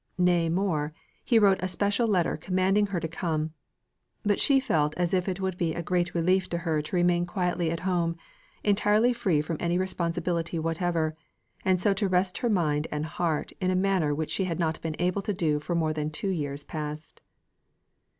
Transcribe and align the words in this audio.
Nay 0.17 0.49
more, 0.49 0.95
he 1.23 1.37
wrote 1.37 1.59
a 1.61 1.67
special 1.67 2.07
letter 2.07 2.35
commanding 2.35 2.87
her 2.87 2.99
to 2.99 3.07
come; 3.07 3.53
but 4.23 4.39
she 4.39 4.59
felt 4.59 4.95
as 4.97 5.13
if 5.13 5.29
it 5.29 5.39
would 5.39 5.59
be 5.59 5.75
a 5.75 5.83
greater 5.83 6.13
relief 6.17 6.49
to 6.49 6.57
her 6.57 6.81
to 6.81 6.95
remain 6.95 7.27
quietly 7.27 7.69
at 7.69 7.81
home, 7.81 8.15
entirely 8.63 9.13
free 9.13 9.41
from 9.43 9.57
any 9.59 9.77
responsibility 9.77 10.57
whatever, 10.57 11.13
and 11.63 11.79
so 11.79 11.93
to 11.93 12.09
rest 12.09 12.39
her 12.39 12.49
mind 12.49 12.87
and 12.91 13.05
heart 13.05 13.51
in 13.61 13.69
a 13.69 13.75
manner 13.75 14.11
which 14.15 14.31
she 14.31 14.45
had 14.45 14.57
not 14.57 14.81
been 14.81 14.95
able 14.97 15.21
to 15.21 15.35
do 15.35 15.59
for 15.59 15.75
more 15.75 15.93
than 15.93 16.09
two 16.09 16.29
years 16.29 16.63
past. 16.63 17.21